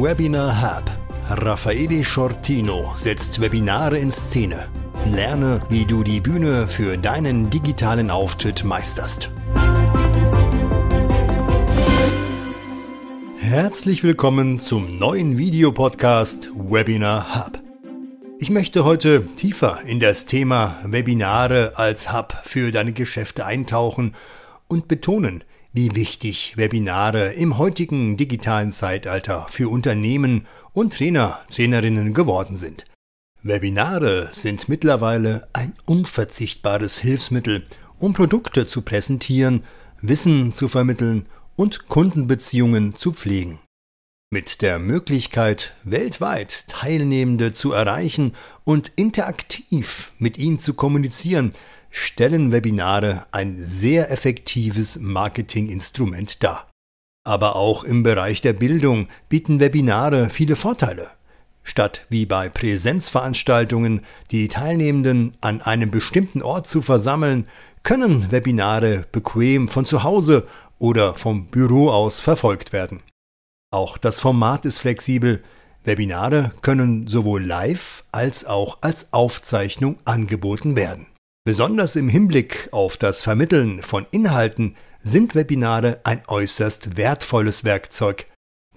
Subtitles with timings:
[0.00, 0.84] Webinar Hub
[1.28, 4.68] Raffaele Shortino setzt Webinare in Szene.
[5.10, 9.32] Lerne, wie du die Bühne für deinen digitalen Auftritt meisterst.
[13.40, 17.60] Herzlich willkommen zum neuen Videopodcast Webinar Hub.
[18.38, 24.14] Ich möchte heute tiefer in das Thema Webinare als Hub für deine Geschäfte eintauchen
[24.68, 32.56] und betonen, wie wichtig Webinare im heutigen digitalen Zeitalter für Unternehmen und Trainer, Trainerinnen geworden
[32.56, 32.84] sind.
[33.42, 37.66] Webinare sind mittlerweile ein unverzichtbares Hilfsmittel,
[37.98, 39.62] um Produkte zu präsentieren,
[40.00, 43.58] Wissen zu vermitteln und Kundenbeziehungen zu pflegen.
[44.30, 51.50] Mit der Möglichkeit, weltweit Teilnehmende zu erreichen und interaktiv mit ihnen zu kommunizieren,
[51.90, 56.68] stellen Webinare ein sehr effektives Marketinginstrument dar.
[57.24, 61.10] Aber auch im Bereich der Bildung bieten Webinare viele Vorteile.
[61.62, 67.46] Statt wie bei Präsenzveranstaltungen die Teilnehmenden an einem bestimmten Ort zu versammeln,
[67.82, 70.46] können Webinare bequem von zu Hause
[70.78, 73.02] oder vom Büro aus verfolgt werden.
[73.70, 75.42] Auch das Format ist flexibel.
[75.84, 81.06] Webinare können sowohl live als auch als Aufzeichnung angeboten werden.
[81.48, 88.26] Besonders im Hinblick auf das Vermitteln von Inhalten sind Webinare ein äußerst wertvolles Werkzeug.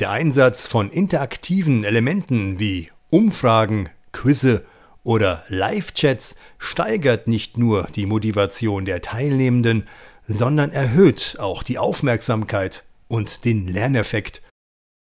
[0.00, 4.66] Der Einsatz von interaktiven Elementen wie Umfragen, Quizze
[5.02, 9.88] oder Live-Chats steigert nicht nur die Motivation der Teilnehmenden,
[10.26, 14.42] sondern erhöht auch die Aufmerksamkeit und den Lerneffekt.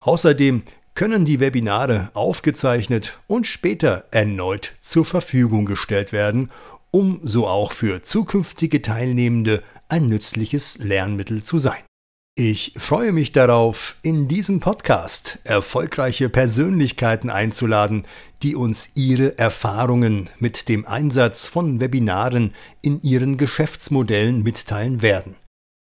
[0.06, 6.50] Außerdem können die Webinare aufgezeichnet und später erneut zur Verfügung gestellt werden,
[6.92, 11.82] um so auch für zukünftige Teilnehmende ein nützliches Lernmittel zu sein.
[12.36, 18.06] Ich freue mich darauf, in diesem Podcast erfolgreiche Persönlichkeiten einzuladen,
[18.42, 25.36] die uns ihre Erfahrungen mit dem Einsatz von Webinaren in ihren Geschäftsmodellen mitteilen werden.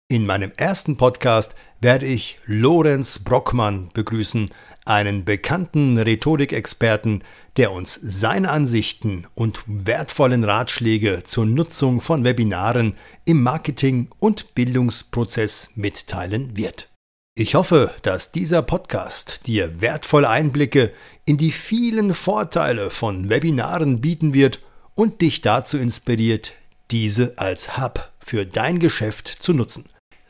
[0.08, 4.50] In meinem ersten Podcast werde ich Lorenz Brockmann begrüßen,
[4.84, 7.24] einen bekannten Rhetorikexperten,
[7.56, 12.94] der uns seine Ansichten und wertvollen Ratschläge zur Nutzung von Webinaren
[13.24, 16.90] im Marketing- und Bildungsprozess mitteilen wird.
[17.36, 20.92] Ich hoffe, dass dieser Podcast dir wertvolle Einblicke
[21.24, 24.60] in die vielen Vorteile von Webinaren bieten wird
[24.94, 26.52] und dich dazu inspiriert,
[26.90, 29.86] diese als Hub für dein Geschäft zu nutzen.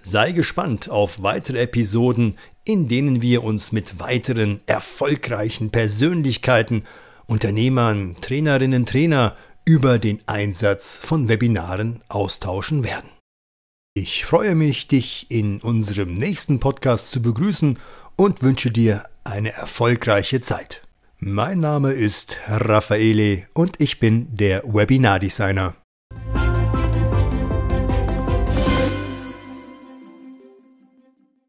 [0.07, 6.85] Sei gespannt auf weitere Episoden, in denen wir uns mit weiteren erfolgreichen Persönlichkeiten,
[7.27, 13.09] Unternehmern, Trainerinnen, Trainer über den Einsatz von Webinaren austauschen werden.
[13.95, 17.79] Ich freue mich, dich in unserem nächsten Podcast zu begrüßen
[18.17, 20.83] und wünsche dir eine erfolgreiche Zeit.
[21.19, 25.75] Mein Name ist Raffaele und ich bin der Webinardesigner.